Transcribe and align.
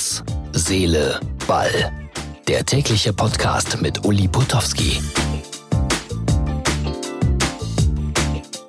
Herz, 0.00 0.24
Seele, 0.52 1.20
Ball. 1.46 1.92
Der 2.48 2.64
tägliche 2.64 3.12
Podcast 3.12 3.82
mit 3.82 4.02
Uli 4.06 4.28
Putowski. 4.28 4.98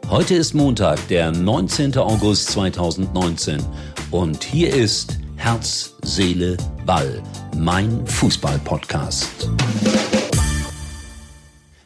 Heute 0.09 0.35
ist 0.35 0.53
Montag, 0.53 1.07
der 1.07 1.31
19. 1.31 1.97
August 1.99 2.49
2019 2.49 3.65
und 4.11 4.43
hier 4.43 4.75
ist 4.75 5.19
Herz, 5.37 5.93
Seele, 6.03 6.57
Ball, 6.85 7.23
mein 7.55 8.05
Fußball-Podcast. 8.07 9.49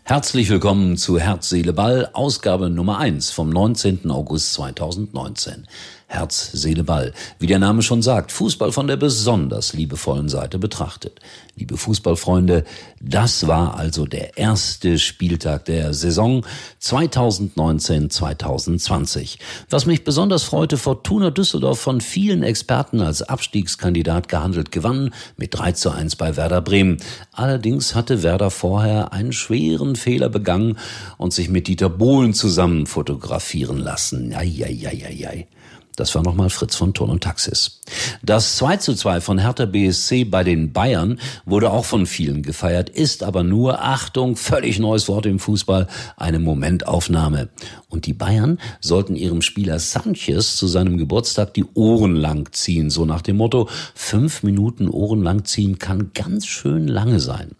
Herzlich 0.07 0.49
willkommen 0.49 0.97
zu 0.97 1.19
Herz, 1.19 1.49
Seele, 1.49 1.73
Ball, 1.73 2.09
Ausgabe 2.13 2.71
Nummer 2.71 2.97
1 2.97 3.29
vom 3.29 3.49
19. 3.49 4.09
August 4.09 4.53
2019. 4.53 5.67
Herz, 6.07 6.51
Seele, 6.53 6.83
Ball. 6.83 7.13
Wie 7.39 7.47
der 7.47 7.57
Name 7.57 7.81
schon 7.81 8.03
sagt, 8.03 8.31
Fußball 8.31 8.71
von 8.71 8.85
der 8.87 8.95
besonders 8.95 9.73
liebevollen 9.73 10.29
Seite 10.29 10.59
betrachtet. 10.59 11.19
Liebe 11.55 11.77
Fußballfreunde, 11.77 12.63
das 13.01 13.47
war 13.47 13.75
also 13.77 14.05
der 14.05 14.37
erste 14.37 14.99
Spieltag 14.99 15.65
der 15.65 15.95
Saison 15.95 16.45
2019-2020. 16.81 19.39
Was 19.69 19.87
mich 19.87 20.03
besonders 20.03 20.43
freute, 20.43 20.77
Fortuna 20.77 21.31
Düsseldorf 21.31 21.79
von 21.79 22.01
vielen 22.01 22.43
Experten 22.43 22.99
als 23.01 23.23
Abstiegskandidat 23.23 24.29
gehandelt 24.29 24.71
gewann 24.71 25.11
mit 25.37 25.57
3 25.57 25.71
zu 25.71 25.89
1 25.89 26.17
bei 26.17 26.37
Werder 26.37 26.61
Bremen. 26.61 26.97
Allerdings 27.31 27.95
hatte 27.95 28.21
Werder 28.21 28.51
vorher 28.51 29.11
einen 29.11 29.33
schweren 29.33 29.95
Fehler 29.95 30.29
begangen 30.29 30.77
und 31.17 31.33
sich 31.33 31.49
mit 31.49 31.67
Dieter 31.67 31.89
Bohlen 31.89 32.35
zusammen 32.35 32.85
fotografieren 32.85 33.79
lassen. 33.79 34.33
Eieieiei. 34.33 35.47
Das 35.95 36.13
war 36.15 36.23
nochmal 36.23 36.49
Fritz 36.49 36.75
von 36.75 36.93
Ton 36.93 37.09
und 37.09 37.23
Taxis. 37.23 37.81
Das 38.21 38.57
2 38.57 38.77
zu 38.77 38.93
2 38.95 39.21
von 39.21 39.37
Hertha 39.37 39.65
BSC 39.65 40.25
bei 40.25 40.43
den 40.43 40.73
Bayern 40.73 41.19
wurde 41.45 41.71
auch 41.71 41.85
von 41.85 42.05
vielen 42.05 42.41
gefeiert, 42.43 42.89
ist 42.89 43.23
aber 43.23 43.43
nur, 43.43 43.81
Achtung, 43.81 44.35
völlig 44.35 44.79
neues 44.79 45.07
Wort 45.07 45.25
im 45.25 45.39
Fußball, 45.39 45.87
eine 46.17 46.39
Momentaufnahme. 46.39 47.49
Und 47.89 48.05
die 48.05 48.13
Bayern 48.13 48.59
sollten 48.81 49.15
ihrem 49.15 49.41
Spieler 49.41 49.79
Sanchez 49.79 50.57
zu 50.57 50.67
seinem 50.67 50.97
Geburtstag 50.97 51.53
die 51.53 51.65
Ohren 51.73 52.15
lang 52.15 52.51
ziehen, 52.51 52.89
so 52.89 53.05
nach 53.05 53.21
dem 53.21 53.37
Motto, 53.37 53.69
fünf 53.93 54.43
Minuten 54.43 54.89
Ohren 54.89 55.23
lang 55.23 55.45
ziehen 55.45 55.79
kann 55.79 56.11
ganz 56.13 56.45
schön 56.45 56.87
lange 56.87 57.19
sein. 57.19 57.51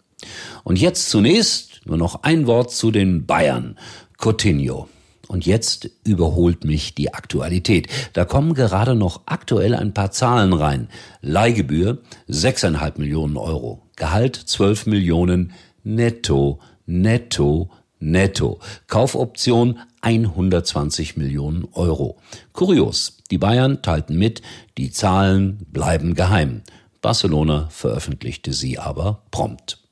Und 0.64 0.78
jetzt 0.78 1.10
zunächst 1.10 1.80
nur 1.84 1.96
noch 1.96 2.22
ein 2.22 2.46
Wort 2.46 2.72
zu 2.72 2.90
den 2.90 3.26
Bayern. 3.26 3.76
Coutinho. 4.18 4.88
Und 5.28 5.46
jetzt 5.46 5.90
überholt 6.04 6.64
mich 6.64 6.94
die 6.94 7.12
Aktualität. 7.14 7.88
Da 8.12 8.24
kommen 8.24 8.54
gerade 8.54 8.94
noch 8.94 9.22
aktuell 9.26 9.74
ein 9.74 9.92
paar 9.92 10.10
Zahlen 10.10 10.52
rein. 10.52 10.88
Leihgebühr 11.20 11.98
6,5 12.28 12.98
Millionen 12.98 13.36
Euro. 13.36 13.82
Gehalt 13.96 14.36
12 14.36 14.86
Millionen 14.86 15.52
netto, 15.82 16.60
netto, 16.86 17.70
netto. 17.98 18.60
Kaufoption 18.86 19.78
120 20.02 21.16
Millionen 21.16 21.66
Euro. 21.72 22.18
Kurios. 22.52 23.18
Die 23.30 23.38
Bayern 23.38 23.82
teilten 23.82 24.16
mit, 24.18 24.42
die 24.78 24.90
Zahlen 24.90 25.58
bleiben 25.72 26.14
geheim. 26.14 26.62
Barcelona 27.02 27.68
veröffentlichte 27.70 28.52
sie 28.52 28.78
aber 28.78 29.22
prompt. 29.30 29.85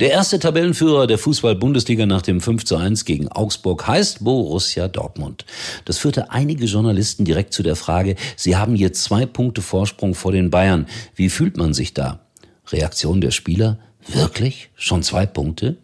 Der 0.00 0.10
erste 0.10 0.38
Tabellenführer 0.38 1.06
der 1.06 1.18
Fußball-Bundesliga 1.18 2.06
nach 2.06 2.22
dem 2.22 2.40
5 2.40 2.64
zu 2.64 2.76
1 2.76 3.04
gegen 3.04 3.28
Augsburg 3.28 3.86
heißt 3.86 4.24
Borussia 4.24 4.88
Dortmund. 4.88 5.44
Das 5.84 5.98
führte 5.98 6.30
einige 6.30 6.64
Journalisten 6.64 7.24
direkt 7.24 7.52
zu 7.52 7.62
der 7.62 7.76
Frage, 7.76 8.16
sie 8.36 8.56
haben 8.56 8.76
jetzt 8.76 9.04
zwei 9.04 9.26
Punkte 9.26 9.62
Vorsprung 9.62 10.14
vor 10.14 10.32
den 10.32 10.50
Bayern. 10.50 10.86
Wie 11.14 11.28
fühlt 11.28 11.56
man 11.56 11.74
sich 11.74 11.94
da? 11.94 12.20
Reaktion 12.68 13.20
der 13.20 13.30
Spieler? 13.30 13.78
Wirklich? 14.08 14.70
Schon 14.74 15.02
zwei 15.02 15.26
Punkte? 15.26 15.76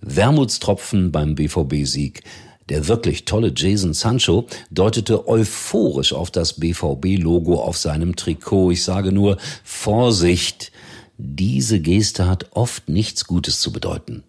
Wermutstropfen 0.00 1.12
beim 1.12 1.34
BVB-Sieg. 1.34 2.22
Der 2.68 2.88
wirklich 2.88 3.24
tolle 3.24 3.52
Jason 3.54 3.94
Sancho 3.94 4.46
deutete 4.70 5.28
euphorisch 5.28 6.12
auf 6.12 6.30
das 6.30 6.54
BVB-Logo 6.54 7.60
auf 7.60 7.76
seinem 7.76 8.16
Trikot. 8.16 8.72
Ich 8.72 8.82
sage 8.82 9.12
nur 9.12 9.36
Vorsicht, 9.62 10.72
diese 11.18 11.80
Geste 11.80 12.26
hat 12.26 12.46
oft 12.52 12.88
nichts 12.88 13.26
Gutes 13.26 13.60
zu 13.60 13.72
bedeuten. 13.72 14.24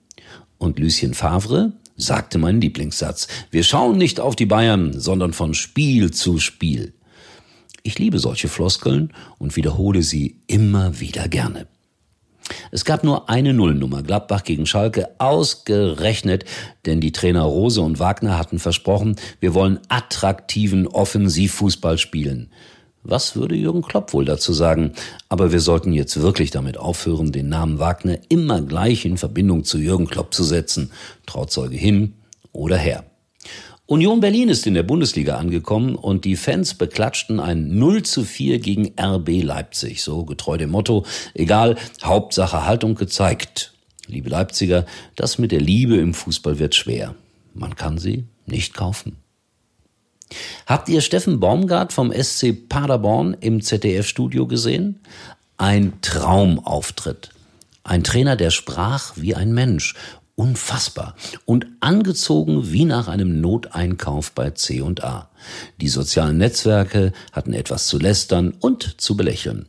Und 0.58 0.80
Lucien 0.80 1.14
Favre 1.14 1.74
sagte 1.96 2.38
mein 2.38 2.62
Lieblingssatz, 2.62 3.28
wir 3.52 3.64
schauen 3.64 3.98
nicht 3.98 4.20
auf 4.20 4.36
die 4.36 4.46
Bayern, 4.46 5.00
sondern 5.00 5.34
von 5.34 5.54
Spiel 5.54 6.12
zu 6.12 6.40
Spiel. 6.40 6.94
Ich 7.84 8.00
liebe 8.00 8.20
solche 8.20 8.48
Floskeln 8.48 9.14
und 9.38 9.56
wiederhole 9.56 10.04
sie 10.04 10.42
immer 10.48 11.00
wieder 11.00 11.28
gerne. 11.28 11.68
Es 12.72 12.86
gab 12.86 13.04
nur 13.04 13.30
eine 13.30 13.54
Nullnummer, 13.54 14.04
Gladbach 14.04 14.44
gegen 14.44 14.66
Schalke, 14.66 15.10
ausgerechnet, 15.18 16.46
denn 16.86 17.02
die 17.02 17.12
Trainer 17.12 17.44
Rose 17.44 17.82
und 17.82 18.00
Wagner 18.00 18.38
hatten 18.38 18.60
versprochen, 18.60 19.18
wir 19.40 19.54
wollen 19.54 19.80
attraktiven 19.90 20.88
Offensivfußball 20.88 21.98
spielen. 21.98 22.50
Was 23.10 23.38
würde 23.38 23.56
Jürgen 23.56 23.84
Klopp 23.84 24.12
wohl 24.12 24.26
dazu 24.26 24.52
sagen? 24.52 24.92
Aber 25.30 25.54
wir 25.54 25.62
sollten 25.62 25.94
jetzt 25.94 26.22
wirklich 26.22 26.52
damit 26.52 26.78
aufhören, 26.78 27.32
den 27.32 27.48
Namen 27.48 27.80
Wagner 27.80 28.18
immer 28.28 28.62
gleich 28.62 29.06
in 29.06 29.18
Verbindung 29.18 29.64
zu 29.64 29.78
Jürgen 29.78 30.08
Klopp 30.08 30.34
zu 30.34 30.44
setzen. 30.44 30.92
Trauzeuge 31.26 31.78
hin 31.78 32.16
oder 32.52 32.76
her. 32.76 33.06
Union 33.86 34.20
Berlin 34.20 34.50
ist 34.50 34.68
in 34.68 34.74
der 34.74 34.84
Bundesliga 34.84 35.38
angekommen 35.38 35.96
und 35.96 36.26
die 36.26 36.36
Fans 36.36 36.74
beklatschten 36.74 37.40
ein 37.40 37.78
0 37.78 38.04
zu 38.04 38.26
4 38.26 38.60
gegen 38.60 38.94
RB 39.00 39.42
Leipzig. 39.42 40.04
So 40.04 40.26
getreu 40.26 40.58
dem 40.58 40.72
Motto, 40.72 41.06
egal, 41.34 41.78
Hauptsache 42.04 42.66
Haltung 42.66 42.96
gezeigt. 42.96 43.72
Liebe 44.08 44.28
Leipziger, 44.28 44.86
das 45.16 45.38
mit 45.38 45.54
der 45.54 45.62
Liebe 45.62 45.96
im 45.96 46.14
Fußball 46.14 46.60
wird 46.60 46.76
schwer. 46.76 47.16
Man 47.54 47.76
kann 47.76 47.98
sie 47.98 48.26
nicht 48.46 48.74
kaufen. 48.74 49.16
Habt 50.66 50.90
ihr 50.90 51.02
Steffen 51.02 51.40
Baumgart 51.40 51.94
vom 51.94 52.12
SC 52.12 52.68
Paderborn 52.68 53.36
im 53.40 53.62
ZDF-Studio 53.62 54.48
gesehen? 54.48 55.00
Ein 55.58 55.94
Traumauftritt. 56.02 57.32
Ein 57.84 58.04
Trainer, 58.04 58.36
der 58.36 58.52
sprach 58.52 59.14
wie 59.16 59.36
ein 59.36 59.54
Mensch. 59.54 59.96
Unfassbar. 60.36 61.16
Und 61.46 61.66
angezogen 61.80 62.72
wie 62.72 62.86
nach 62.86 63.08
einem 63.08 63.42
Noteinkauf 63.42 64.34
bei 64.34 64.52
C&A. 64.52 65.30
Die 65.82 65.88
sozialen 65.88 66.38
Netzwerke 66.38 67.14
hatten 67.32 67.54
etwas 67.54 67.88
zu 67.88 67.98
lästern 67.98 68.54
und 68.60 69.02
zu 69.02 69.18
belächeln. 69.18 69.68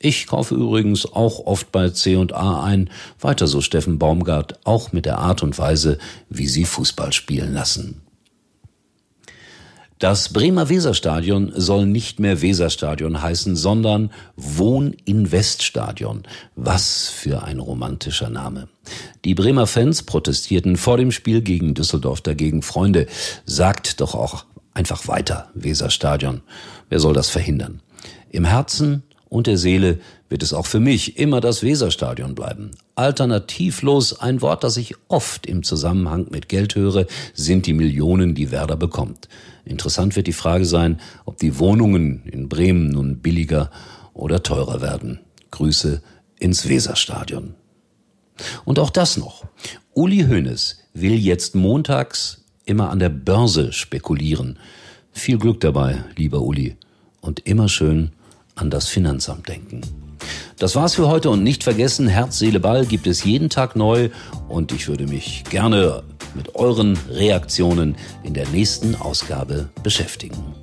Ich 0.00 0.26
kaufe 0.26 0.54
übrigens 0.54 1.06
auch 1.06 1.40
oft 1.40 1.70
bei 1.70 1.90
C&A 1.90 2.64
ein. 2.64 2.90
Weiter 3.20 3.46
so 3.46 3.60
Steffen 3.60 3.98
Baumgart, 3.98 4.58
auch 4.64 4.92
mit 4.92 5.06
der 5.06 5.18
Art 5.18 5.42
und 5.42 5.58
Weise, 5.58 5.98
wie 6.28 6.46
sie 6.46 6.64
Fußball 6.64 7.12
spielen 7.12 7.52
lassen. 7.52 8.00
Das 9.98 10.32
Bremer 10.32 10.68
Weserstadion 10.68 11.52
soll 11.56 11.84
nicht 11.84 12.20
mehr 12.20 12.40
Weserstadion 12.40 13.20
heißen, 13.20 13.56
sondern 13.56 14.12
Wohninveststadion. 14.36 16.22
Was 16.54 17.08
für 17.08 17.42
ein 17.42 17.58
romantischer 17.58 18.30
Name. 18.30 18.68
Die 19.24 19.34
Bremer 19.34 19.66
Fans 19.66 20.04
protestierten 20.04 20.76
vor 20.76 20.98
dem 20.98 21.10
Spiel 21.10 21.42
gegen 21.42 21.74
Düsseldorf 21.74 22.20
dagegen. 22.20 22.62
Freunde, 22.62 23.08
sagt 23.44 24.00
doch 24.00 24.14
auch 24.14 24.44
einfach 24.72 25.08
weiter 25.08 25.50
Weserstadion. 25.54 26.42
Wer 26.88 27.00
soll 27.00 27.14
das 27.14 27.28
verhindern? 27.28 27.80
Im 28.30 28.44
Herzen 28.44 29.02
und 29.28 29.46
der 29.46 29.58
Seele 29.58 29.98
wird 30.28 30.42
es 30.42 30.52
auch 30.52 30.66
für 30.66 30.80
mich 30.80 31.18
immer 31.18 31.40
das 31.40 31.62
Weserstadion 31.62 32.34
bleiben. 32.34 32.70
Alternativlos, 32.94 34.20
ein 34.20 34.40
Wort, 34.40 34.64
das 34.64 34.76
ich 34.76 34.94
oft 35.08 35.46
im 35.46 35.62
Zusammenhang 35.62 36.26
mit 36.30 36.48
Geld 36.48 36.74
höre, 36.74 37.06
sind 37.34 37.66
die 37.66 37.72
Millionen, 37.72 38.34
die 38.34 38.50
Werder 38.50 38.76
bekommt. 38.76 39.28
Interessant 39.64 40.16
wird 40.16 40.26
die 40.26 40.32
Frage 40.32 40.64
sein, 40.64 41.00
ob 41.24 41.38
die 41.38 41.58
Wohnungen 41.58 42.24
in 42.24 42.48
Bremen 42.48 42.88
nun 42.88 43.18
billiger 43.18 43.70
oder 44.14 44.42
teurer 44.42 44.80
werden. 44.80 45.20
Grüße 45.50 46.02
ins 46.38 46.68
Weserstadion. 46.68 47.54
Und 48.64 48.78
auch 48.78 48.90
das 48.90 49.16
noch. 49.16 49.44
Uli 49.94 50.24
Hoeneß 50.28 50.78
will 50.94 51.14
jetzt 51.14 51.54
montags 51.54 52.44
immer 52.64 52.90
an 52.90 52.98
der 52.98 53.08
Börse 53.08 53.72
spekulieren. 53.72 54.58
Viel 55.10 55.38
Glück 55.38 55.60
dabei, 55.60 56.04
lieber 56.16 56.42
Uli. 56.42 56.76
Und 57.20 57.40
immer 57.40 57.68
schön 57.68 58.12
an 58.58 58.70
das 58.70 58.88
Finanzamt 58.88 59.48
denken. 59.48 59.80
Das 60.58 60.74
war's 60.74 60.94
für 60.94 61.08
heute 61.08 61.30
und 61.30 61.44
nicht 61.44 61.62
vergessen, 61.62 62.08
Herz, 62.08 62.38
Seele, 62.38 62.58
Ball 62.58 62.84
gibt 62.84 63.06
es 63.06 63.24
jeden 63.24 63.48
Tag 63.48 63.76
neu 63.76 64.10
und 64.48 64.72
ich 64.72 64.88
würde 64.88 65.06
mich 65.06 65.44
gerne 65.48 66.02
mit 66.34 66.56
euren 66.56 66.98
Reaktionen 67.10 67.96
in 68.24 68.34
der 68.34 68.48
nächsten 68.48 68.96
Ausgabe 68.96 69.68
beschäftigen. 69.82 70.54